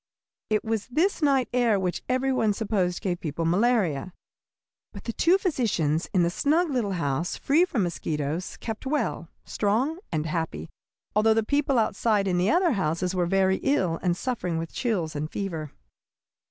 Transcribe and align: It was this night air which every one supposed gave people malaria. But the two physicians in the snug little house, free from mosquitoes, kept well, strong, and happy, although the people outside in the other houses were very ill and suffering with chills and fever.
It 0.49 0.63
was 0.65 0.87
this 0.87 1.21
night 1.21 1.47
air 1.53 1.79
which 1.79 2.01
every 2.09 2.33
one 2.33 2.53
supposed 2.53 3.01
gave 3.03 3.19
people 3.19 3.45
malaria. 3.45 4.13
But 4.93 5.03
the 5.03 5.13
two 5.13 5.37
physicians 5.37 6.09
in 6.11 6.23
the 6.23 6.31
snug 6.31 6.71
little 6.71 6.93
house, 6.93 7.37
free 7.37 7.65
from 7.65 7.83
mosquitoes, 7.83 8.57
kept 8.57 8.87
well, 8.87 9.29
strong, 9.45 9.99
and 10.11 10.25
happy, 10.25 10.71
although 11.15 11.35
the 11.35 11.43
people 11.43 11.77
outside 11.77 12.27
in 12.27 12.39
the 12.39 12.49
other 12.49 12.71
houses 12.71 13.13
were 13.13 13.27
very 13.27 13.57
ill 13.57 13.99
and 14.01 14.17
suffering 14.17 14.57
with 14.57 14.73
chills 14.73 15.15
and 15.15 15.29
fever. 15.29 15.71